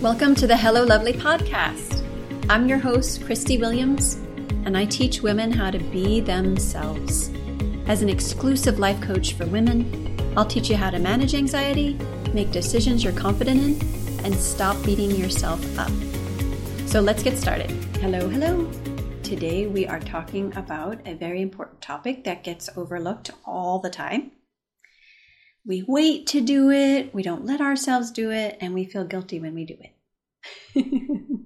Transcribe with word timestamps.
Welcome 0.00 0.34
to 0.36 0.46
the 0.46 0.56
Hello 0.56 0.82
Lovely 0.82 1.12
podcast. 1.12 2.02
I'm 2.48 2.66
your 2.66 2.78
host, 2.78 3.22
Christie 3.22 3.58
Williams, 3.58 4.14
and 4.64 4.74
I 4.74 4.86
teach 4.86 5.20
women 5.20 5.52
how 5.52 5.70
to 5.70 5.78
be 5.78 6.20
themselves. 6.20 7.28
As 7.86 8.00
an 8.00 8.08
exclusive 8.08 8.78
life 8.78 8.98
coach 9.02 9.34
for 9.34 9.44
women, 9.44 10.18
I'll 10.38 10.46
teach 10.46 10.70
you 10.70 10.76
how 10.76 10.88
to 10.88 10.98
manage 10.98 11.34
anxiety, 11.34 11.98
make 12.32 12.50
decisions 12.50 13.04
you're 13.04 13.12
confident 13.12 13.60
in, 13.60 14.24
and 14.24 14.34
stop 14.34 14.82
beating 14.86 15.10
yourself 15.10 15.62
up. 15.78 15.92
So 16.86 17.02
let's 17.02 17.22
get 17.22 17.36
started. 17.36 17.70
Hello, 17.96 18.26
hello. 18.26 18.70
Today 19.22 19.66
we 19.66 19.86
are 19.86 20.00
talking 20.00 20.56
about 20.56 21.06
a 21.06 21.12
very 21.12 21.42
important 21.42 21.82
topic 21.82 22.24
that 22.24 22.42
gets 22.42 22.70
overlooked 22.74 23.32
all 23.44 23.78
the 23.78 23.90
time 23.90 24.32
we 25.66 25.84
wait 25.86 26.26
to 26.28 26.40
do 26.40 26.70
it, 26.70 27.14
we 27.14 27.22
don't 27.22 27.44
let 27.44 27.60
ourselves 27.60 28.10
do 28.10 28.30
it, 28.30 28.56
and 28.60 28.74
we 28.74 28.84
feel 28.84 29.04
guilty 29.04 29.40
when 29.40 29.54
we 29.54 29.64
do 29.64 29.76
it. 29.80 29.94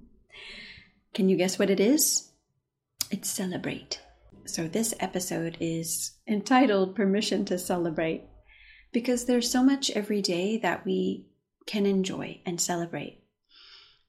Can 1.15 1.29
you 1.29 1.37
guess 1.37 1.59
what 1.59 1.71
it 1.71 1.81
is? 1.81 2.31
It's 3.11 3.31
celebrate. 3.31 4.01
So, 4.47 4.69
this 4.69 4.95
episode 5.01 5.57
is 5.61 6.13
entitled 6.29 6.95
Permission 6.95 7.45
to 7.47 7.59
Celebrate 7.59 8.25
because 8.93 9.25
there's 9.25 9.51
so 9.51 9.63
much 9.63 9.91
every 9.91 10.21
day 10.21 10.59
that 10.59 10.85
we 10.85 11.27
can 11.67 11.87
enjoy 11.87 12.41
and 12.45 12.61
celebrate. 12.61 13.23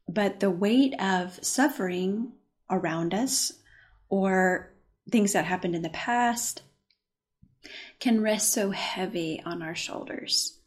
But 0.08 0.40
the 0.40 0.52
weight 0.52 0.94
of 1.02 1.44
suffering 1.44 2.34
around 2.70 3.14
us 3.14 3.54
or 4.10 4.74
things 5.10 5.34
that 5.34 5.46
happened 5.46 5.76
in 5.76 5.82
the 5.82 5.90
past 5.90 6.62
can 8.00 8.22
rest 8.22 8.52
so 8.52 8.72
heavy 8.72 9.42
on 9.46 9.62
our 9.62 9.76
shoulders. 9.76 10.60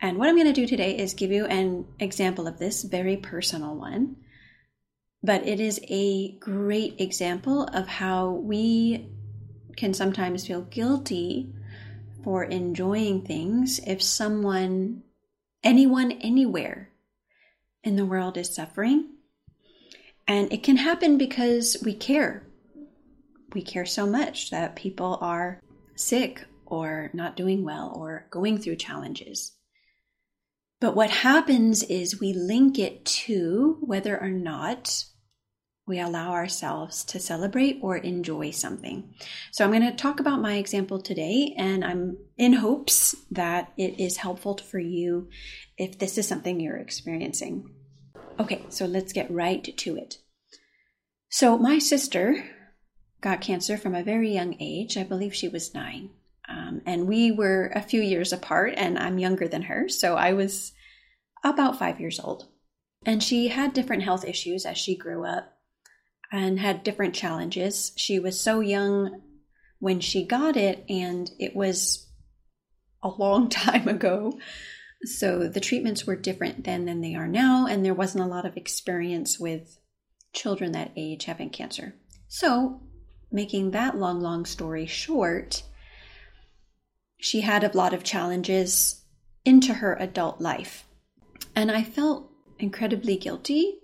And 0.00 0.16
what 0.16 0.28
I'm 0.28 0.36
going 0.36 0.46
to 0.46 0.52
do 0.52 0.66
today 0.66 0.96
is 0.96 1.14
give 1.14 1.30
you 1.30 1.44
an 1.46 1.86
example 1.98 2.46
of 2.46 2.58
this, 2.58 2.82
very 2.82 3.16
personal 3.16 3.76
one. 3.76 4.16
But 5.22 5.46
it 5.46 5.60
is 5.60 5.78
a 5.88 6.32
great 6.38 7.00
example 7.00 7.64
of 7.64 7.86
how 7.86 8.30
we 8.30 9.10
can 9.76 9.92
sometimes 9.92 10.46
feel 10.46 10.62
guilty 10.62 11.52
for 12.24 12.44
enjoying 12.44 13.22
things 13.26 13.80
if 13.86 14.02
someone, 14.02 15.02
anyone, 15.62 16.12
anywhere 16.12 16.90
in 17.82 17.96
the 17.96 18.06
world 18.06 18.36
is 18.38 18.54
suffering. 18.54 19.10
And 20.26 20.52
it 20.52 20.62
can 20.62 20.76
happen 20.76 21.18
because 21.18 21.76
we 21.84 21.94
care. 21.94 22.46
We 23.52 23.62
care 23.62 23.86
so 23.86 24.06
much 24.06 24.50
that 24.50 24.76
people 24.76 25.18
are 25.20 25.60
sick 26.00 26.44
or 26.66 27.10
not 27.12 27.36
doing 27.36 27.64
well 27.64 27.92
or 27.96 28.26
going 28.30 28.58
through 28.58 28.76
challenges. 28.76 29.52
But 30.80 30.96
what 30.96 31.10
happens 31.10 31.82
is 31.82 32.20
we 32.20 32.32
link 32.32 32.78
it 32.78 33.04
to 33.04 33.76
whether 33.80 34.18
or 34.18 34.30
not 34.30 35.04
we 35.86 35.98
allow 35.98 36.32
ourselves 36.32 37.04
to 37.04 37.18
celebrate 37.18 37.80
or 37.82 37.96
enjoy 37.96 38.50
something. 38.52 39.12
So 39.50 39.64
I'm 39.64 39.72
going 39.72 39.82
to 39.82 39.92
talk 39.92 40.20
about 40.20 40.40
my 40.40 40.54
example 40.54 41.02
today, 41.02 41.52
and 41.58 41.84
I'm 41.84 42.16
in 42.38 42.52
hopes 42.52 43.16
that 43.32 43.72
it 43.76 43.98
is 43.98 44.18
helpful 44.18 44.56
for 44.56 44.78
you 44.78 45.28
if 45.76 45.98
this 45.98 46.16
is 46.16 46.28
something 46.28 46.60
you're 46.60 46.76
experiencing. 46.76 47.74
Okay, 48.38 48.64
so 48.68 48.86
let's 48.86 49.12
get 49.12 49.30
right 49.30 49.76
to 49.78 49.96
it. 49.96 50.18
So 51.28 51.58
my 51.58 51.78
sister 51.78 52.44
got 53.20 53.40
cancer 53.40 53.76
from 53.76 53.94
a 53.94 54.02
very 54.02 54.32
young 54.32 54.56
age. 54.60 54.96
I 54.96 55.02
believe 55.02 55.34
she 55.34 55.48
was 55.48 55.74
nine. 55.74 56.10
Um, 56.48 56.82
and 56.86 57.06
we 57.06 57.30
were 57.30 57.70
a 57.74 57.82
few 57.82 58.02
years 58.02 58.32
apart, 58.32 58.74
and 58.76 58.98
I'm 58.98 59.18
younger 59.18 59.46
than 59.46 59.62
her. 59.62 59.88
So 59.88 60.16
I 60.16 60.32
was 60.32 60.72
about 61.44 61.78
five 61.78 62.00
years 62.00 62.18
old. 62.18 62.48
And 63.06 63.22
she 63.22 63.48
had 63.48 63.72
different 63.72 64.02
health 64.02 64.24
issues 64.24 64.66
as 64.66 64.76
she 64.76 64.96
grew 64.96 65.24
up 65.24 65.56
and 66.32 66.58
had 66.58 66.84
different 66.84 67.14
challenges. 67.14 67.92
She 67.96 68.18
was 68.18 68.38
so 68.38 68.60
young 68.60 69.22
when 69.78 70.00
she 70.00 70.26
got 70.26 70.56
it, 70.56 70.84
and 70.88 71.30
it 71.38 71.56
was 71.56 72.08
a 73.02 73.08
long 73.08 73.48
time 73.48 73.88
ago. 73.88 74.38
So 75.04 75.48
the 75.48 75.60
treatments 75.60 76.06
were 76.06 76.16
different 76.16 76.64
then 76.64 76.84
than 76.84 77.00
they 77.00 77.14
are 77.14 77.28
now, 77.28 77.66
and 77.66 77.84
there 77.84 77.94
wasn't 77.94 78.24
a 78.24 78.28
lot 78.28 78.44
of 78.44 78.56
experience 78.56 79.38
with 79.38 79.78
children 80.34 80.72
that 80.72 80.92
age 80.96 81.24
having 81.24 81.50
cancer. 81.50 81.94
So, 82.28 82.82
making 83.30 83.70
that 83.70 83.96
long, 83.96 84.20
long 84.20 84.44
story 84.44 84.86
short, 84.86 85.62
she 87.18 87.42
had 87.42 87.64
a 87.64 87.76
lot 87.76 87.94
of 87.94 88.04
challenges 88.04 89.02
into 89.44 89.74
her 89.74 89.94
adult 89.94 90.40
life. 90.40 90.84
And 91.54 91.70
I 91.70 91.82
felt 91.82 92.30
incredibly 92.58 93.16
guilty 93.16 93.78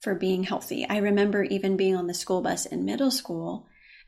for 0.00 0.14
being 0.14 0.44
healthy. 0.44 0.86
I 0.88 0.98
remember 0.98 1.44
even 1.44 1.76
being 1.76 1.96
on 1.96 2.06
the 2.06 2.14
school 2.14 2.42
bus 2.42 2.66
in 2.66 2.84
middle 2.84 3.10
school 3.10 3.66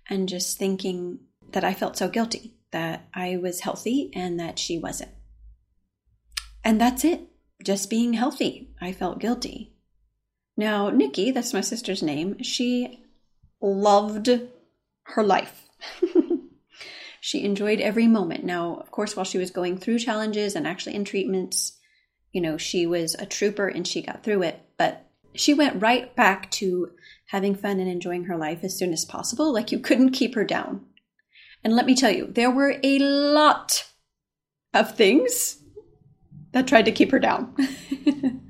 and 0.08 0.28
just 0.28 0.58
thinking 0.58 1.20
that 1.52 1.64
I 1.64 1.72
felt 1.74 1.96
so 1.96 2.08
guilty 2.08 2.56
that 2.72 3.08
I 3.14 3.36
was 3.36 3.60
healthy 3.60 4.10
and 4.14 4.40
that 4.40 4.58
she 4.58 4.78
wasn't. 4.78 5.12
And 6.64 6.80
that's 6.80 7.04
it. 7.04 7.20
Just 7.62 7.88
being 7.88 8.14
healthy. 8.14 8.74
I 8.80 8.92
felt 8.92 9.20
guilty. 9.20 9.76
Now, 10.56 10.90
Nikki, 10.90 11.30
that's 11.30 11.54
my 11.54 11.60
sister's 11.60 12.02
name, 12.02 12.42
she 12.42 13.03
loved 13.64 14.28
her 15.04 15.22
life. 15.22 15.68
She 17.24 17.42
enjoyed 17.42 17.80
every 17.80 18.06
moment. 18.06 18.44
Now, 18.44 18.74
of 18.74 18.90
course, 18.90 19.16
while 19.16 19.24
she 19.24 19.38
was 19.38 19.50
going 19.50 19.78
through 19.78 20.00
challenges 20.00 20.54
and 20.54 20.66
actually 20.66 20.94
in 20.94 21.06
treatments, 21.06 21.78
you 22.32 22.40
know, 22.42 22.58
she 22.58 22.86
was 22.86 23.14
a 23.14 23.24
trooper 23.24 23.66
and 23.66 23.88
she 23.88 24.02
got 24.02 24.22
through 24.22 24.42
it. 24.42 24.60
But 24.76 25.06
she 25.34 25.54
went 25.54 25.80
right 25.80 26.14
back 26.14 26.50
to 26.50 26.90
having 27.28 27.54
fun 27.54 27.80
and 27.80 27.88
enjoying 27.88 28.24
her 28.24 28.36
life 28.36 28.62
as 28.62 28.76
soon 28.76 28.92
as 28.92 29.06
possible. 29.06 29.54
Like 29.54 29.72
you 29.72 29.78
couldn't 29.78 30.10
keep 30.10 30.34
her 30.34 30.44
down. 30.44 30.84
And 31.64 31.74
let 31.74 31.86
me 31.86 31.94
tell 31.94 32.10
you, 32.10 32.26
there 32.26 32.50
were 32.50 32.78
a 32.82 32.98
lot 32.98 33.90
of 34.74 34.94
things 34.94 35.62
that 36.52 36.66
tried 36.66 36.84
to 36.84 36.92
keep 36.92 37.10
her 37.10 37.18
down. 37.18 37.56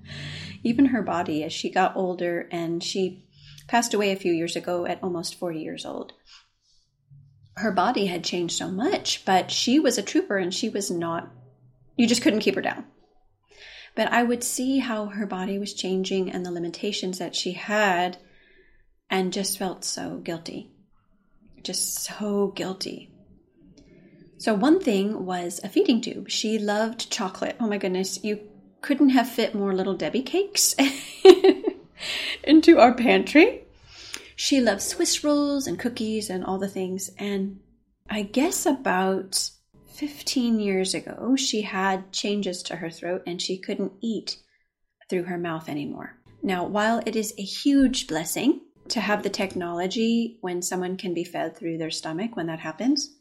Even 0.64 0.86
her 0.86 1.02
body, 1.02 1.44
as 1.44 1.52
she 1.52 1.70
got 1.70 1.94
older 1.94 2.48
and 2.50 2.82
she 2.82 3.23
passed 3.66 3.94
away 3.94 4.12
a 4.12 4.16
few 4.16 4.32
years 4.32 4.56
ago 4.56 4.86
at 4.86 5.02
almost 5.02 5.38
40 5.38 5.60
years 5.60 5.84
old 5.84 6.12
her 7.56 7.70
body 7.70 8.06
had 8.06 8.24
changed 8.24 8.56
so 8.56 8.68
much, 8.68 9.24
but 9.24 9.50
she 9.50 9.78
was 9.78 9.96
a 9.96 10.02
trooper 10.02 10.36
and 10.36 10.52
she 10.52 10.68
was 10.68 10.90
not, 10.90 11.30
you 11.96 12.06
just 12.06 12.22
couldn't 12.22 12.40
keep 12.40 12.56
her 12.56 12.62
down. 12.62 12.84
But 13.94 14.10
I 14.12 14.24
would 14.24 14.42
see 14.42 14.78
how 14.78 15.06
her 15.06 15.26
body 15.26 15.58
was 15.58 15.72
changing 15.72 16.30
and 16.30 16.44
the 16.44 16.50
limitations 16.50 17.18
that 17.18 17.36
she 17.36 17.52
had 17.52 18.18
and 19.08 19.32
just 19.32 19.56
felt 19.56 19.84
so 19.84 20.18
guilty. 20.18 20.72
Just 21.62 22.02
so 22.02 22.48
guilty. 22.48 23.10
So, 24.36 24.52
one 24.52 24.80
thing 24.80 25.24
was 25.24 25.60
a 25.62 25.68
feeding 25.68 26.00
tube. 26.00 26.28
She 26.28 26.58
loved 26.58 27.10
chocolate. 27.10 27.56
Oh 27.60 27.68
my 27.68 27.78
goodness, 27.78 28.22
you 28.22 28.40
couldn't 28.82 29.10
have 29.10 29.28
fit 29.28 29.54
more 29.54 29.72
little 29.72 29.94
Debbie 29.94 30.22
cakes 30.22 30.74
into 32.44 32.78
our 32.78 32.94
pantry 32.94 33.64
she 34.36 34.60
loves 34.60 34.84
Swiss 34.84 35.22
rolls 35.22 35.66
and 35.66 35.78
cookies 35.78 36.28
and 36.28 36.44
all 36.44 36.58
the 36.58 36.68
things. 36.68 37.10
And 37.18 37.60
I 38.08 38.22
guess 38.22 38.66
about 38.66 39.50
15 39.94 40.60
years 40.60 40.94
ago, 40.94 41.36
she 41.36 41.62
had 41.62 42.12
changes 42.12 42.62
to 42.64 42.76
her 42.76 42.90
throat 42.90 43.22
and 43.26 43.40
she 43.40 43.58
couldn't 43.58 43.92
eat 44.00 44.38
through 45.08 45.24
her 45.24 45.38
mouth 45.38 45.68
anymore. 45.68 46.16
Now, 46.42 46.66
while 46.66 47.00
it 47.06 47.16
is 47.16 47.32
a 47.38 47.42
huge 47.42 48.06
blessing 48.06 48.60
to 48.88 49.00
have 49.00 49.22
the 49.22 49.30
technology 49.30 50.38
when 50.40 50.60
someone 50.62 50.96
can 50.96 51.14
be 51.14 51.24
fed 51.24 51.56
through 51.56 51.78
their 51.78 51.90
stomach 51.90 52.36
when 52.36 52.46
that 52.46 52.60
happens, 52.60 53.14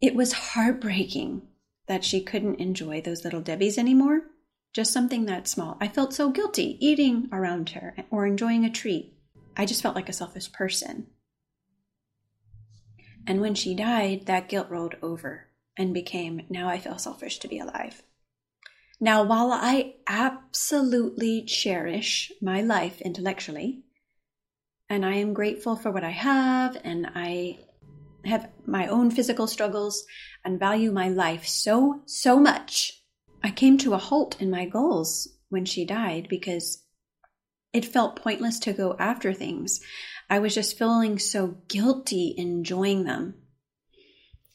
it 0.00 0.14
was 0.14 0.32
heartbreaking 0.32 1.42
that 1.86 2.04
she 2.04 2.22
couldn't 2.22 2.60
enjoy 2.60 3.00
those 3.00 3.24
little 3.24 3.42
Debbies 3.42 3.78
anymore. 3.78 4.22
Just 4.72 4.92
something 4.92 5.26
that 5.26 5.48
small. 5.48 5.76
I 5.80 5.88
felt 5.88 6.14
so 6.14 6.30
guilty 6.30 6.78
eating 6.84 7.28
around 7.32 7.70
her 7.70 7.96
or 8.10 8.26
enjoying 8.26 8.64
a 8.64 8.70
treat. 8.70 9.14
I 9.56 9.66
just 9.66 9.82
felt 9.82 9.96
like 9.96 10.08
a 10.08 10.12
selfish 10.12 10.52
person. 10.52 11.08
And 13.26 13.40
when 13.40 13.54
she 13.54 13.74
died, 13.74 14.26
that 14.26 14.48
guilt 14.48 14.70
rolled 14.70 14.94
over 15.02 15.48
and 15.76 15.92
became 15.92 16.42
now 16.48 16.68
I 16.68 16.78
feel 16.78 16.98
selfish 16.98 17.38
to 17.40 17.48
be 17.48 17.58
alive. 17.58 18.02
Now, 19.00 19.22
while 19.22 19.50
I 19.50 19.94
absolutely 20.06 21.42
cherish 21.42 22.30
my 22.42 22.60
life 22.60 23.00
intellectually, 23.00 23.82
and 24.90 25.06
I 25.06 25.14
am 25.14 25.32
grateful 25.32 25.74
for 25.74 25.90
what 25.90 26.04
I 26.04 26.10
have, 26.10 26.76
and 26.84 27.06
I 27.14 27.60
have 28.26 28.50
my 28.66 28.88
own 28.88 29.10
physical 29.10 29.46
struggles 29.46 30.04
and 30.44 30.58
value 30.58 30.92
my 30.92 31.08
life 31.08 31.46
so, 31.46 32.02
so 32.04 32.38
much, 32.38 32.99
I 33.42 33.50
came 33.50 33.78
to 33.78 33.94
a 33.94 33.98
halt 33.98 34.40
in 34.40 34.50
my 34.50 34.66
goals 34.66 35.28
when 35.48 35.64
she 35.64 35.84
died 35.84 36.26
because 36.28 36.84
it 37.72 37.84
felt 37.84 38.20
pointless 38.22 38.58
to 38.60 38.72
go 38.72 38.96
after 38.98 39.32
things. 39.32 39.80
I 40.28 40.38
was 40.38 40.54
just 40.54 40.78
feeling 40.78 41.18
so 41.18 41.58
guilty 41.68 42.34
enjoying 42.36 43.04
them. 43.04 43.34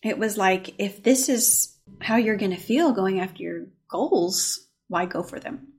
It 0.04 0.18
was 0.18 0.38
like, 0.38 0.76
if 0.78 1.04
this 1.04 1.30
is 1.30 1.76
how 2.02 2.18
you're 2.18 2.38
going 2.38 2.52
to 2.52 2.58
feel 2.58 2.92
going 2.92 3.20
after 3.20 3.42
your 3.42 3.68
goals, 3.90 4.68
why 4.88 5.06
go 5.06 5.24
for 5.24 5.40
them? 5.40 5.74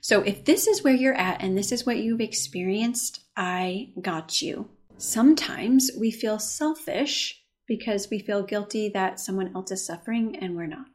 So 0.00 0.22
if 0.22 0.44
this 0.44 0.66
is 0.66 0.82
where 0.82 0.94
you're 0.94 1.14
at 1.14 1.42
and 1.42 1.56
this 1.56 1.72
is 1.72 1.86
what 1.86 1.98
you've 1.98 2.20
experienced, 2.20 3.20
I 3.36 3.92
got 4.00 4.42
you. 4.42 4.68
Sometimes 4.96 5.90
we 5.98 6.10
feel 6.10 6.38
selfish 6.38 7.40
because 7.66 8.08
we 8.10 8.18
feel 8.18 8.42
guilty 8.42 8.88
that 8.90 9.20
someone 9.20 9.52
else 9.54 9.70
is 9.70 9.84
suffering 9.84 10.36
and 10.40 10.56
we're 10.56 10.66
not. 10.66 10.86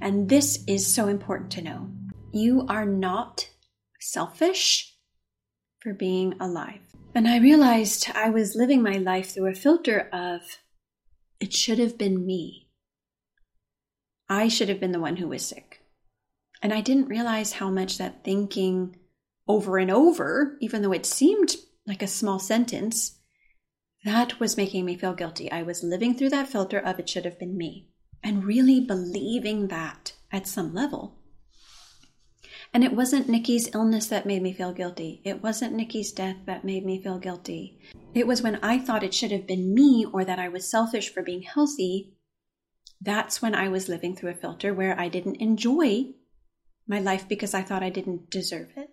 And 0.00 0.28
this 0.28 0.64
is 0.66 0.92
so 0.92 1.08
important 1.08 1.50
to 1.52 1.62
know. 1.62 1.90
You 2.32 2.66
are 2.68 2.86
not 2.86 3.48
selfish 4.00 4.94
for 5.80 5.92
being 5.92 6.34
alive. 6.40 6.80
And 7.14 7.26
I 7.26 7.38
realized 7.38 8.10
I 8.14 8.30
was 8.30 8.54
living 8.54 8.82
my 8.82 8.96
life 8.96 9.34
through 9.34 9.50
a 9.50 9.54
filter 9.54 10.08
of 10.12 10.42
it 11.40 11.52
should 11.52 11.78
have 11.78 11.98
been 11.98 12.24
me. 12.24 12.68
I 14.28 14.48
should 14.48 14.68
have 14.68 14.78
been 14.78 14.92
the 14.92 15.00
one 15.00 15.16
who 15.16 15.28
was 15.28 15.44
sick. 15.44 15.80
And 16.62 16.72
I 16.72 16.82
didn't 16.82 17.08
realize 17.08 17.54
how 17.54 17.70
much 17.70 17.98
that 17.98 18.22
thinking 18.22 18.96
over 19.48 19.78
and 19.78 19.90
over, 19.90 20.56
even 20.60 20.82
though 20.82 20.92
it 20.92 21.06
seemed 21.06 21.56
like 21.86 22.02
a 22.02 22.06
small 22.06 22.38
sentence, 22.38 23.18
that 24.04 24.38
was 24.38 24.56
making 24.56 24.84
me 24.84 24.96
feel 24.96 25.14
guilty. 25.14 25.50
I 25.50 25.62
was 25.62 25.82
living 25.82 26.14
through 26.14 26.30
that 26.30 26.48
filter 26.48 26.78
of 26.78 27.00
it 27.00 27.08
should 27.08 27.24
have 27.24 27.38
been 27.38 27.56
me 27.56 27.89
and 28.22 28.44
really 28.44 28.80
believing 28.80 29.68
that 29.68 30.14
at 30.32 30.46
some 30.46 30.74
level. 30.74 31.16
And 32.72 32.84
it 32.84 32.92
wasn't 32.92 33.28
Nikki's 33.28 33.68
illness 33.74 34.06
that 34.06 34.26
made 34.26 34.42
me 34.42 34.52
feel 34.52 34.72
guilty. 34.72 35.20
It 35.24 35.42
wasn't 35.42 35.74
Nikki's 35.74 36.12
death 36.12 36.36
that 36.46 36.64
made 36.64 36.86
me 36.86 37.02
feel 37.02 37.18
guilty. 37.18 37.80
It 38.14 38.26
was 38.26 38.42
when 38.42 38.56
I 38.56 38.78
thought 38.78 39.02
it 39.02 39.14
should 39.14 39.32
have 39.32 39.46
been 39.46 39.74
me 39.74 40.06
or 40.12 40.24
that 40.24 40.38
I 40.38 40.48
was 40.48 40.70
selfish 40.70 41.12
for 41.12 41.22
being 41.22 41.42
healthy. 41.42 42.14
That's 43.00 43.42
when 43.42 43.54
I 43.54 43.68
was 43.68 43.88
living 43.88 44.14
through 44.14 44.30
a 44.30 44.34
filter 44.34 44.72
where 44.72 44.98
I 44.98 45.08
didn't 45.08 45.36
enjoy 45.36 46.10
my 46.86 47.00
life 47.00 47.28
because 47.28 47.54
I 47.54 47.62
thought 47.62 47.82
I 47.82 47.90
didn't 47.90 48.30
deserve 48.30 48.68
it. 48.76 48.90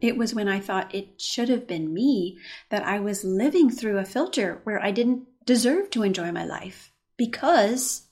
It 0.00 0.16
was 0.16 0.34
when 0.34 0.48
I 0.48 0.60
thought 0.60 0.94
it 0.94 1.20
should 1.20 1.48
have 1.48 1.66
been 1.66 1.94
me 1.94 2.38
that 2.70 2.84
I 2.84 2.98
was 2.98 3.24
living 3.24 3.70
through 3.70 3.98
a 3.98 4.04
filter 4.04 4.60
where 4.64 4.82
I 4.82 4.90
didn't 4.90 5.26
deserve 5.44 5.90
to 5.90 6.02
enjoy 6.02 6.32
my 6.32 6.44
life 6.44 6.92
because 7.16 8.05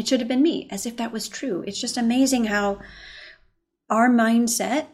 it 0.00 0.08
should 0.08 0.20
have 0.20 0.28
been 0.28 0.42
me, 0.42 0.66
as 0.70 0.86
if 0.86 0.96
that 0.96 1.12
was 1.12 1.28
true. 1.28 1.62
It's 1.66 1.80
just 1.80 1.96
amazing 1.96 2.46
how 2.46 2.80
our 3.88 4.08
mindset 4.08 4.86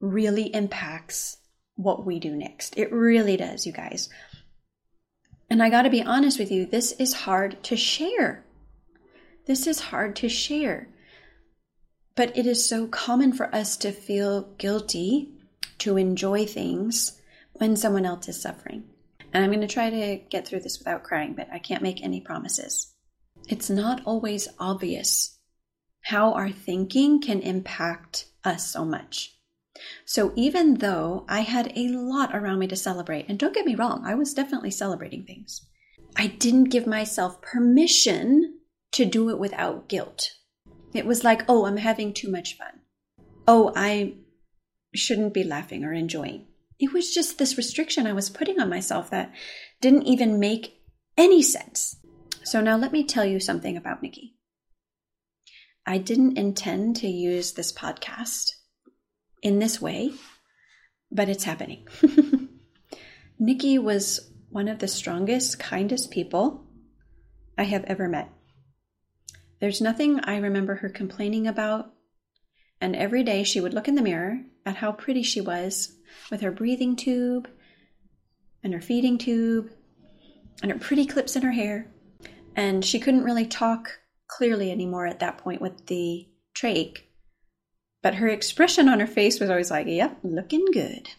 really 0.00 0.54
impacts 0.54 1.38
what 1.74 2.06
we 2.06 2.18
do 2.18 2.36
next. 2.36 2.78
It 2.78 2.92
really 2.92 3.36
does, 3.36 3.66
you 3.66 3.72
guys. 3.72 4.08
And 5.48 5.62
I 5.62 5.68
got 5.68 5.82
to 5.82 5.90
be 5.90 6.02
honest 6.02 6.38
with 6.38 6.52
you, 6.52 6.64
this 6.64 6.92
is 6.92 7.12
hard 7.12 7.62
to 7.64 7.76
share. 7.76 8.44
This 9.46 9.66
is 9.66 9.80
hard 9.80 10.14
to 10.16 10.28
share. 10.28 10.88
But 12.14 12.36
it 12.36 12.46
is 12.46 12.68
so 12.68 12.86
common 12.86 13.32
for 13.32 13.52
us 13.54 13.76
to 13.78 13.92
feel 13.92 14.42
guilty 14.58 15.32
to 15.78 15.96
enjoy 15.96 16.46
things 16.46 17.20
when 17.54 17.76
someone 17.76 18.06
else 18.06 18.28
is 18.28 18.40
suffering. 18.40 18.84
And 19.32 19.42
I'm 19.42 19.50
going 19.50 19.60
to 19.60 19.66
try 19.66 19.90
to 19.90 20.16
get 20.28 20.46
through 20.46 20.60
this 20.60 20.78
without 20.78 21.02
crying, 21.02 21.34
but 21.34 21.48
I 21.52 21.58
can't 21.58 21.82
make 21.82 22.02
any 22.02 22.20
promises. 22.20 22.92
It's 23.48 23.70
not 23.70 24.02
always 24.04 24.48
obvious 24.58 25.38
how 26.02 26.32
our 26.32 26.50
thinking 26.50 27.20
can 27.20 27.40
impact 27.40 28.26
us 28.44 28.70
so 28.70 28.84
much. 28.84 29.36
So 30.04 30.32
even 30.36 30.74
though 30.74 31.24
I 31.28 31.40
had 31.40 31.72
a 31.76 31.88
lot 31.88 32.34
around 32.34 32.58
me 32.58 32.66
to 32.68 32.76
celebrate, 32.76 33.26
and 33.28 33.38
don't 33.38 33.54
get 33.54 33.66
me 33.66 33.74
wrong, 33.74 34.02
I 34.04 34.14
was 34.14 34.34
definitely 34.34 34.70
celebrating 34.70 35.24
things, 35.24 35.66
I 36.16 36.26
didn't 36.26 36.64
give 36.64 36.86
myself 36.86 37.40
permission 37.40 38.58
to 38.92 39.04
do 39.04 39.30
it 39.30 39.38
without 39.38 39.88
guilt. 39.88 40.32
It 40.92 41.06
was 41.06 41.22
like, 41.22 41.44
oh, 41.48 41.66
I'm 41.66 41.76
having 41.76 42.12
too 42.12 42.30
much 42.30 42.56
fun. 42.56 42.80
Oh, 43.46 43.72
I 43.76 44.14
shouldn't 44.94 45.34
be 45.34 45.44
laughing 45.44 45.84
or 45.84 45.92
enjoying. 45.92 46.46
It 46.78 46.92
was 46.92 47.14
just 47.14 47.38
this 47.38 47.56
restriction 47.56 48.06
I 48.06 48.12
was 48.12 48.30
putting 48.30 48.58
on 48.58 48.68
myself 48.68 49.10
that 49.10 49.32
didn't 49.80 50.06
even 50.06 50.40
make 50.40 50.82
any 51.16 51.42
sense. 51.42 51.99
So 52.42 52.60
now 52.60 52.76
let 52.76 52.92
me 52.92 53.04
tell 53.04 53.24
you 53.24 53.40
something 53.40 53.76
about 53.76 54.02
Nikki. 54.02 54.36
I 55.86 55.98
didn't 55.98 56.38
intend 56.38 56.96
to 56.96 57.08
use 57.08 57.52
this 57.52 57.72
podcast 57.72 58.52
in 59.42 59.58
this 59.58 59.80
way, 59.80 60.12
but 61.10 61.28
it's 61.28 61.44
happening. 61.44 61.86
Nikki 63.38 63.78
was 63.78 64.30
one 64.50 64.68
of 64.68 64.78
the 64.78 64.88
strongest, 64.88 65.58
kindest 65.58 66.10
people 66.10 66.66
I 67.56 67.64
have 67.64 67.84
ever 67.84 68.08
met. 68.08 68.30
There's 69.60 69.80
nothing 69.80 70.20
I 70.20 70.38
remember 70.38 70.76
her 70.76 70.88
complaining 70.88 71.46
about, 71.46 71.92
and 72.80 72.96
every 72.96 73.22
day 73.22 73.42
she 73.44 73.60
would 73.60 73.74
look 73.74 73.88
in 73.88 73.94
the 73.94 74.02
mirror 74.02 74.40
at 74.64 74.76
how 74.76 74.92
pretty 74.92 75.22
she 75.22 75.40
was 75.40 75.96
with 76.30 76.40
her 76.40 76.50
breathing 76.50 76.96
tube 76.96 77.48
and 78.62 78.72
her 78.72 78.80
feeding 78.80 79.18
tube 79.18 79.70
and 80.62 80.70
her 80.70 80.78
pretty 80.78 81.06
clips 81.06 81.36
in 81.36 81.42
her 81.42 81.52
hair. 81.52 81.90
And 82.56 82.84
she 82.84 83.00
couldn't 83.00 83.24
really 83.24 83.46
talk 83.46 84.00
clearly 84.28 84.70
anymore 84.70 85.06
at 85.06 85.20
that 85.20 85.38
point 85.38 85.60
with 85.60 85.86
the 85.86 86.28
trach. 86.54 86.98
But 88.02 88.16
her 88.16 88.28
expression 88.28 88.88
on 88.88 89.00
her 89.00 89.06
face 89.06 89.40
was 89.40 89.50
always 89.50 89.70
like, 89.70 89.86
yep, 89.86 90.18
looking 90.22 90.64
good. 90.72 91.10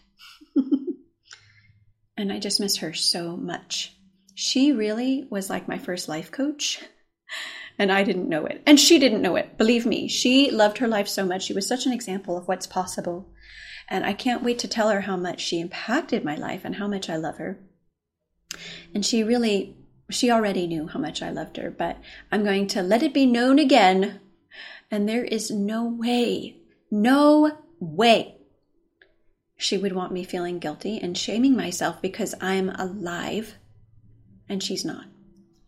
and 2.16 2.32
I 2.32 2.38
just 2.38 2.60
miss 2.60 2.78
her 2.78 2.92
so 2.92 3.36
much. 3.36 3.96
She 4.34 4.72
really 4.72 5.26
was 5.30 5.48
like 5.48 5.68
my 5.68 5.78
first 5.78 6.08
life 6.08 6.30
coach. 6.30 6.82
And 7.78 7.90
I 7.90 8.04
didn't 8.04 8.28
know 8.28 8.44
it. 8.44 8.62
And 8.66 8.78
she 8.78 8.98
didn't 8.98 9.22
know 9.22 9.34
it. 9.34 9.56
Believe 9.56 9.86
me, 9.86 10.06
she 10.06 10.50
loved 10.50 10.76
her 10.78 10.86
life 10.86 11.08
so 11.08 11.24
much. 11.24 11.42
She 11.42 11.54
was 11.54 11.66
such 11.66 11.86
an 11.86 11.92
example 11.92 12.36
of 12.36 12.46
what's 12.46 12.66
possible. 12.66 13.32
And 13.88 14.04
I 14.04 14.12
can't 14.12 14.42
wait 14.42 14.58
to 14.60 14.68
tell 14.68 14.90
her 14.90 15.00
how 15.00 15.16
much 15.16 15.40
she 15.40 15.58
impacted 15.58 16.22
my 16.22 16.36
life 16.36 16.62
and 16.64 16.76
how 16.76 16.86
much 16.86 17.08
I 17.08 17.16
love 17.16 17.38
her. 17.38 17.58
And 18.94 19.04
she 19.04 19.24
really 19.24 19.81
she 20.14 20.30
already 20.30 20.66
knew 20.66 20.86
how 20.86 20.98
much 20.98 21.22
I 21.22 21.30
loved 21.30 21.56
her, 21.56 21.70
but 21.70 21.98
I'm 22.30 22.44
going 22.44 22.66
to 22.68 22.82
let 22.82 23.02
it 23.02 23.14
be 23.14 23.26
known 23.26 23.58
again. 23.58 24.20
And 24.90 25.08
there 25.08 25.24
is 25.24 25.50
no 25.50 25.84
way, 25.84 26.56
no 26.90 27.58
way 27.80 28.36
she 29.56 29.78
would 29.78 29.92
want 29.92 30.12
me 30.12 30.24
feeling 30.24 30.58
guilty 30.58 30.98
and 30.98 31.16
shaming 31.16 31.56
myself 31.56 32.02
because 32.02 32.34
I'm 32.40 32.68
alive 32.70 33.54
and 34.48 34.62
she's 34.62 34.84
not. 34.84 35.06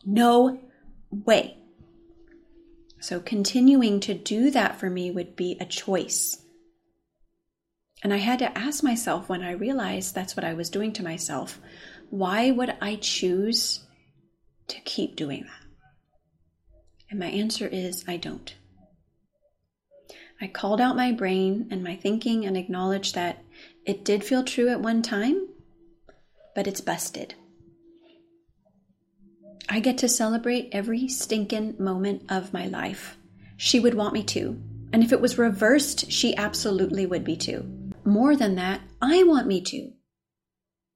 No 0.04 0.60
way. 1.10 1.58
So 3.00 3.20
continuing 3.20 4.00
to 4.00 4.14
do 4.14 4.50
that 4.50 4.80
for 4.80 4.90
me 4.90 5.10
would 5.10 5.36
be 5.36 5.56
a 5.60 5.64
choice. 5.64 6.42
And 8.02 8.12
I 8.12 8.18
had 8.18 8.40
to 8.40 8.58
ask 8.58 8.82
myself 8.82 9.28
when 9.28 9.42
I 9.42 9.52
realized 9.52 10.14
that's 10.14 10.36
what 10.36 10.44
I 10.44 10.54
was 10.54 10.70
doing 10.70 10.92
to 10.94 11.04
myself 11.04 11.60
why 12.10 12.50
would 12.50 12.72
I 12.80 12.96
choose 12.96 13.80
to 14.68 14.80
keep 14.80 15.16
doing 15.16 15.44
that? 15.44 15.64
And 17.10 17.20
my 17.20 17.26
answer 17.26 17.66
is 17.66 18.04
I 18.08 18.16
don't. 18.16 18.54
I 20.40 20.48
called 20.48 20.80
out 20.80 20.96
my 20.96 21.12
brain 21.12 21.68
and 21.70 21.82
my 21.82 21.96
thinking 21.96 22.44
and 22.44 22.56
acknowledged 22.56 23.14
that 23.14 23.44
it 23.86 24.04
did 24.04 24.24
feel 24.24 24.42
true 24.42 24.68
at 24.68 24.80
one 24.80 25.02
time, 25.02 25.48
but 26.54 26.66
it's 26.66 26.80
busted. 26.80 27.34
I 29.68 29.80
get 29.80 29.98
to 29.98 30.08
celebrate 30.08 30.70
every 30.72 31.08
stinking 31.08 31.76
moment 31.78 32.24
of 32.28 32.52
my 32.52 32.66
life. 32.66 33.16
She 33.56 33.80
would 33.80 33.94
want 33.94 34.12
me 34.12 34.22
to. 34.24 34.60
And 34.92 35.02
if 35.02 35.12
it 35.12 35.20
was 35.20 35.38
reversed, 35.38 36.10
she 36.10 36.36
absolutely 36.36 37.06
would 37.06 37.24
be 37.24 37.36
too. 37.36 37.92
More 38.04 38.36
than 38.36 38.56
that, 38.56 38.82
I 39.00 39.22
want 39.24 39.46
me 39.46 39.60
to. 39.62 39.92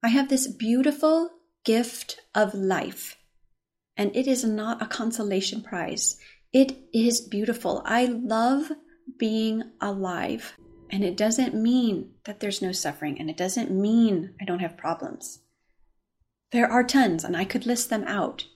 I 0.02 0.08
have 0.08 0.28
this 0.28 0.46
beautiful 0.46 1.30
gift 1.64 2.20
of 2.34 2.54
life 2.54 3.17
and 3.98 4.14
it 4.16 4.26
is 4.26 4.44
not 4.44 4.80
a 4.80 4.86
consolation 4.86 5.60
prize. 5.60 6.16
It 6.52 6.78
is 6.94 7.20
beautiful. 7.20 7.82
I 7.84 8.06
love 8.06 8.72
being 9.18 9.64
alive. 9.80 10.54
And 10.90 11.04
it 11.04 11.16
doesn't 11.16 11.54
mean 11.54 12.12
that 12.24 12.40
there's 12.40 12.62
no 12.62 12.72
suffering, 12.72 13.20
and 13.20 13.28
it 13.28 13.36
doesn't 13.36 13.70
mean 13.70 14.34
I 14.40 14.46
don't 14.46 14.60
have 14.60 14.78
problems. 14.78 15.40
There 16.52 16.70
are 16.70 16.84
tons, 16.84 17.24
and 17.24 17.36
I 17.36 17.44
could 17.44 17.66
list 17.66 17.90
them 17.90 18.04
out. 18.04 18.46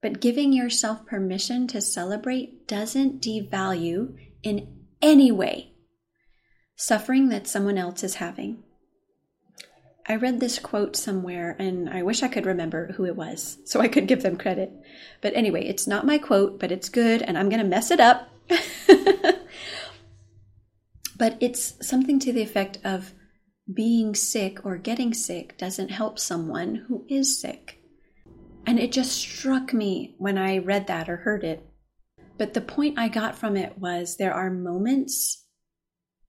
But 0.00 0.20
giving 0.20 0.52
yourself 0.52 1.04
permission 1.06 1.66
to 1.68 1.80
celebrate 1.80 2.68
doesn't 2.68 3.22
devalue 3.22 4.14
in 4.44 4.84
any 5.02 5.32
way 5.32 5.74
suffering 6.76 7.28
that 7.28 7.46
someone 7.46 7.78
else 7.78 8.02
is 8.02 8.16
having. 8.16 8.62
I 10.06 10.16
read 10.16 10.38
this 10.38 10.58
quote 10.58 10.96
somewhere 10.96 11.56
and 11.58 11.88
I 11.88 12.02
wish 12.02 12.22
I 12.22 12.28
could 12.28 12.44
remember 12.44 12.92
who 12.92 13.06
it 13.06 13.16
was 13.16 13.58
so 13.64 13.80
I 13.80 13.88
could 13.88 14.06
give 14.06 14.22
them 14.22 14.36
credit. 14.36 14.70
But 15.22 15.34
anyway, 15.34 15.66
it's 15.66 15.86
not 15.86 16.04
my 16.04 16.18
quote, 16.18 16.60
but 16.60 16.70
it's 16.70 16.90
good 16.90 17.22
and 17.22 17.38
I'm 17.38 17.48
going 17.48 17.62
to 17.62 17.66
mess 17.66 17.90
it 17.90 18.00
up. 18.00 18.28
but 21.16 21.38
it's 21.40 21.86
something 21.86 22.18
to 22.18 22.32
the 22.32 22.42
effect 22.42 22.78
of 22.84 23.14
being 23.72 24.14
sick 24.14 24.66
or 24.66 24.76
getting 24.76 25.14
sick 25.14 25.56
doesn't 25.56 25.90
help 25.90 26.18
someone 26.18 26.84
who 26.86 27.06
is 27.08 27.40
sick. 27.40 27.80
And 28.66 28.78
it 28.78 28.92
just 28.92 29.12
struck 29.12 29.72
me 29.72 30.16
when 30.18 30.36
I 30.36 30.58
read 30.58 30.86
that 30.88 31.08
or 31.08 31.16
heard 31.16 31.44
it. 31.44 31.66
But 32.36 32.52
the 32.52 32.60
point 32.60 32.98
I 32.98 33.08
got 33.08 33.38
from 33.38 33.56
it 33.56 33.78
was 33.78 34.16
there 34.16 34.34
are 34.34 34.50
moments 34.50 35.43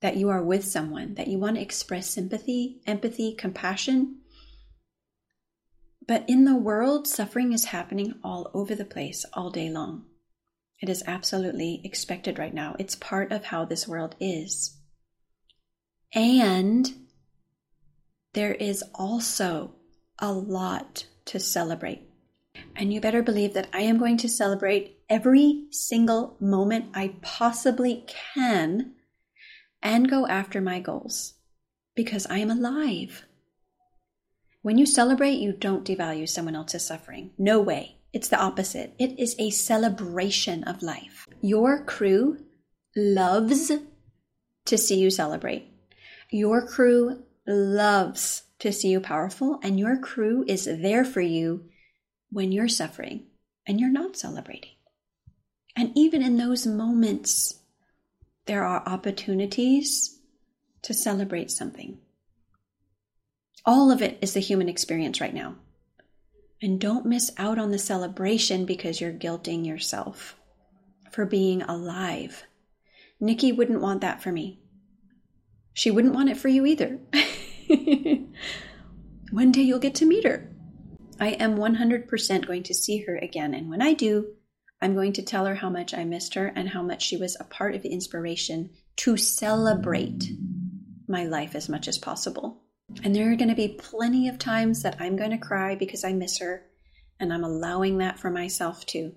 that 0.06 0.18
you 0.18 0.30
are 0.30 0.44
with 0.44 0.64
someone, 0.64 1.16
that 1.16 1.28
you 1.28 1.40
want 1.40 1.56
to 1.56 1.62
express 1.64 2.08
sympathy, 2.08 2.80
empathy, 2.86 3.34
compassion. 3.34 4.20
But 6.08 6.30
in 6.30 6.46
the 6.46 6.56
world, 6.56 7.08
suffering 7.08 7.54
is 7.54 7.66
happening 7.66 8.14
all 8.24 8.52
over 8.54 8.76
the 8.76 8.86
place 8.86 9.26
all 9.34 9.50
day 9.50 9.68
long. 9.68 10.06
It 10.80 10.90
is 10.90 11.04
absolutely 11.08 11.82
expected 11.84 12.38
right 12.38 12.54
now. 12.54 12.76
It's 12.78 12.96
part 12.96 13.32
of 13.32 13.46
how 13.46 13.66
this 13.66 13.88
world 13.88 14.16
is. 14.20 14.78
And 16.14 16.88
there 18.34 18.54
is 18.54 18.84
also 18.94 19.72
a 20.20 20.32
lot 20.32 21.08
to 21.26 21.40
celebrate. 21.40 22.08
And 22.76 22.94
you 22.94 23.02
better 23.02 23.24
believe 23.24 23.56
that 23.56 23.70
I 23.74 23.82
am 23.82 23.98
going 23.98 24.18
to 24.18 24.30
celebrate 24.30 25.00
every 25.10 25.66
single 25.72 26.38
moment 26.40 26.92
I 26.94 27.16
possibly 27.24 28.06
can 28.36 28.95
and 29.82 30.10
go 30.10 30.28
after 30.28 30.62
my 30.62 30.80
goals 30.80 31.34
because 31.96 32.26
I 32.28 32.40
am 32.40 32.52
alive. 32.52 33.26
When 34.62 34.78
you 34.78 34.86
celebrate, 34.86 35.40
you 35.40 35.54
don't 35.54 35.86
devalue 35.86 36.28
someone 36.28 36.56
else's 36.56 36.86
suffering. 36.86 37.32
No 37.38 37.60
way. 37.62 37.98
It's 38.14 38.30
the 38.30 38.40
opposite. 38.40 38.94
It 38.98 39.20
is 39.20 39.36
a 39.38 39.50
celebration 39.50 40.64
of 40.64 40.82
life. 40.82 41.28
Your 41.42 41.84
crew 41.84 42.38
loves 42.96 43.72
to 44.66 44.78
see 44.78 45.00
you 45.00 45.10
celebrate. 45.10 45.68
Your 46.32 46.66
crew 46.66 47.24
loves 47.46 48.44
to 48.60 48.72
see 48.72 48.90
you 48.90 49.00
powerful, 49.00 49.60
and 49.62 49.80
your 49.80 49.98
crew 49.98 50.44
is 50.48 50.66
there 50.66 51.06
for 51.06 51.22
you 51.22 51.66
when 52.32 52.52
you're 52.52 52.68
suffering 52.68 53.28
and 53.68 53.80
you're 53.80 53.92
not 53.92 54.18
celebrating. 54.18 54.72
And 55.76 55.92
even 55.96 56.22
in 56.22 56.38
those 56.38 56.66
moments, 56.66 57.60
there 58.46 58.64
are 58.64 58.84
opportunities 58.86 60.20
to 60.84 60.94
celebrate 60.94 61.50
something. 61.52 61.98
All 63.66 63.92
of 63.92 64.02
it 64.02 64.20
is 64.22 64.34
the 64.34 64.40
human 64.40 64.70
experience 64.70 65.20
right 65.20 65.34
now. 65.34 65.56
And 66.62 66.80
don't 66.80 67.06
miss 67.06 67.32
out 67.38 67.58
on 67.58 67.72
the 67.72 67.80
celebration 67.80 68.66
because 68.66 69.02
you're 69.02 69.12
guilting 69.12 69.66
yourself 69.66 70.36
for 71.12 71.26
being 71.26 71.64
alive. 71.64 72.44
Nikki 73.20 73.52
wouldn't 73.52 73.82
want 73.82 74.02
that 74.02 74.22
for 74.22 74.32
me. 74.32 74.60
She 75.74 75.92
wouldn't 75.92 76.14
want 76.14 76.30
it 76.30 76.38
for 76.38 76.48
you 76.48 76.66
either. 76.66 77.00
One 79.32 79.52
day 79.52 79.62
you'll 79.62 79.80
get 79.80 79.96
to 79.96 80.06
meet 80.06 80.24
her. 80.24 80.52
I 81.20 81.30
am 81.30 81.58
100% 81.58 82.48
going 82.48 82.64
to 82.64 82.74
see 82.74 83.00
her 83.06 83.16
again. 83.18 83.54
And 83.54 83.70
when 83.70 83.82
I 83.82 83.94
do, 83.94 84.36
I'm 84.86 84.94
going 84.94 85.14
to 85.14 85.24
tell 85.24 85.48
her 85.48 85.56
how 85.56 85.72
much 85.72 85.96
I 85.96 86.04
missed 86.04 86.36
her 86.36 86.46
and 86.56 86.70
how 86.70 86.84
much 86.84 87.02
she 87.02 87.18
was 87.18 87.36
a 87.40 87.44
part 87.44 87.74
of 87.74 87.82
the 87.82 87.90
inspiration 87.90 88.70
to 88.98 89.18
celebrate 89.18 90.30
my 91.08 91.26
life 91.26 91.56
as 91.56 91.68
much 91.68 91.88
as 91.88 91.98
possible. 91.98 92.62
And 93.04 93.16
there 93.16 93.32
are 93.32 93.36
going 93.36 93.50
to 93.50 93.56
be 93.56 93.80
plenty 93.80 94.28
of 94.28 94.38
times 94.38 94.84
that 94.84 94.98
I'm 95.00 95.16
going 95.16 95.32
to 95.32 95.40
cry 95.40 95.74
because 95.74 96.04
I 96.04 96.14
miss 96.14 96.38
her, 96.38 96.68
and 97.20 97.34
I'm 97.34 97.44
allowing 97.44 97.98
that 97.98 98.20
for 98.20 98.30
myself 98.30 98.86
too. 98.86 99.16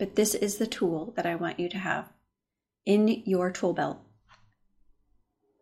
But 0.00 0.16
this 0.16 0.34
is 0.34 0.58
the 0.58 0.66
tool 0.66 1.12
that 1.14 1.26
I 1.26 1.36
want 1.36 1.60
you 1.60 1.68
to 1.68 1.78
have 1.78 2.08
in 2.84 3.06
your 3.24 3.52
tool 3.52 3.74
belt 3.74 4.00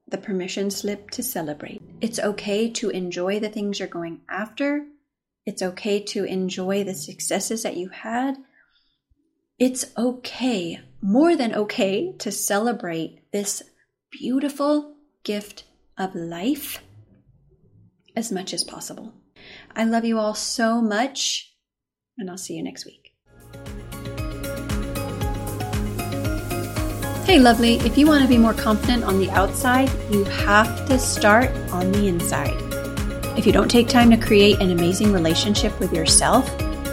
the 0.09 0.17
permission 0.17 0.71
slip 0.71 1.11
to 1.11 1.23
celebrate. 1.23 1.83
It's 2.01 2.19
okay 2.19 2.71
to 2.71 2.89
enjoy 2.89 3.41
the 3.41 3.51
things 3.51 3.81
you're 3.81 3.87
going 3.89 4.23
after. 4.31 4.87
It's 5.45 5.61
okay 5.61 6.01
to 6.05 6.25
enjoy 6.25 6.85
the 6.85 6.95
successes 6.95 7.65
that 7.65 7.77
you 7.77 7.91
had. 7.91 8.39
It's 9.59 9.87
okay, 9.97 10.81
more 11.01 11.35
than 11.35 11.55
okay, 11.55 12.13
to 12.19 12.31
celebrate 12.31 13.23
this 13.33 13.63
beautiful 14.11 14.97
gift 15.25 15.65
of 15.97 16.15
life 16.15 16.83
as 18.15 18.31
much 18.31 18.53
as 18.53 18.63
possible. 18.65 19.15
I 19.75 19.85
love 19.85 20.05
you 20.05 20.19
all 20.19 20.35
so 20.35 20.83
much, 20.83 21.55
and 22.19 22.29
I'll 22.29 22.37
see 22.37 22.53
you 22.53 22.63
next 22.63 22.85
week. 22.85 23.15
Hey, 27.25 27.39
lovely, 27.41 27.77
if 27.77 27.97
you 27.97 28.07
want 28.07 28.21
to 28.21 28.29
be 28.29 28.37
more 28.37 28.53
confident 28.53 29.05
on 29.05 29.19
the 29.19 29.31
outside, 29.31 29.91
you 30.13 30.25
have 30.25 30.87
to 30.89 30.99
start 30.99 31.51
on 31.73 31.93
the 31.93 32.09
inside. 32.09 32.61
If 33.39 33.47
you 33.47 33.53
don't 33.53 33.71
take 33.71 33.89
time 33.89 34.11
to 34.11 34.19
create 34.19 34.61
an 34.61 34.71
amazing 34.71 35.15
relationship 35.15 35.81
with 35.81 35.95
yourself, 35.95 36.47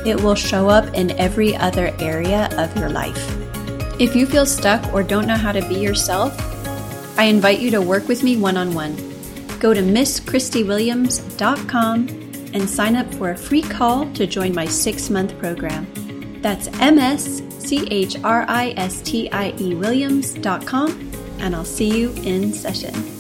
it 0.06 0.22
will 0.22 0.36
show 0.36 0.70
up 0.70 0.94
in 0.94 1.12
every 1.20 1.56
other 1.56 1.96
area 2.00 2.50
of 2.58 2.76
your 2.78 2.90
life. 2.90 3.18
If 4.00 4.16
you 4.16 4.26
feel 4.26 4.46
stuck 4.46 4.94
or 4.94 5.04
don't 5.04 5.28
know 5.28 5.38
how 5.38 5.52
to 5.52 5.68
be 5.68 5.76
yourself, 5.76 6.34
I 7.18 7.26
invite 7.26 7.60
you 7.60 7.70
to 7.72 7.82
work 7.82 8.08
with 8.08 8.24
me 8.24 8.38
one 8.38 8.56
on 8.58 8.74
one. 8.74 8.96
Go 9.60 9.74
to 9.74 9.82
MsChristieWilliams.com 9.82 12.08
and 12.54 12.70
sign 12.70 12.96
up 12.96 13.12
for 13.16 13.32
a 13.32 13.38
free 13.38 13.62
call 13.62 14.12
to 14.14 14.28
join 14.28 14.54
my 14.54 14.66
six 14.66 15.10
month 15.10 15.38
program. 15.40 15.88
That's 16.42 16.70
MS 16.80 17.44
C 17.60 17.88
H 17.90 18.18
R 18.24 18.46
I 18.48 18.74
S 18.78 19.02
T 19.02 19.30
I 19.32 19.54
E 19.60 19.76
Williams.com, 19.76 21.12
and 21.40 21.56
I'll 21.56 21.66
see 21.66 21.98
you 21.98 22.12
in 22.24 22.52
session. 22.52 23.13